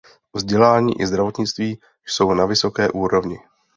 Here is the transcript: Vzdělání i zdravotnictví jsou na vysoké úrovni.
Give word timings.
Vzdělání 0.33 1.01
i 1.01 1.07
zdravotnictví 1.07 1.79
jsou 2.07 2.33
na 2.33 2.45
vysoké 2.45 2.89
úrovni. 2.89 3.39